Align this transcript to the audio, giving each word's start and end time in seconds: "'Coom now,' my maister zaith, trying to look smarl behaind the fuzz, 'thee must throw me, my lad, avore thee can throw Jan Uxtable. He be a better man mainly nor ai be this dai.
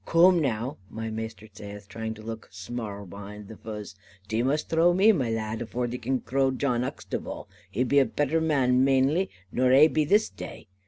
"'Coom 0.03 0.39
now,' 0.39 0.77
my 0.89 1.11
maister 1.11 1.47
zaith, 1.55 1.87
trying 1.87 2.15
to 2.15 2.23
look 2.23 2.47
smarl 2.51 3.05
behaind 3.07 3.47
the 3.47 3.55
fuzz, 3.55 3.93
'thee 4.27 4.41
must 4.41 4.67
throw 4.67 4.95
me, 4.95 5.11
my 5.11 5.29
lad, 5.29 5.61
avore 5.61 5.85
thee 5.85 5.99
can 5.99 6.19
throw 6.21 6.49
Jan 6.49 6.81
Uxtable. 6.81 7.45
He 7.69 7.83
be 7.83 7.99
a 7.99 8.05
better 8.05 8.41
man 8.41 8.83
mainly 8.83 9.29
nor 9.51 9.71
ai 9.71 9.85
be 9.87 10.03
this 10.03 10.27
dai. 10.29 10.65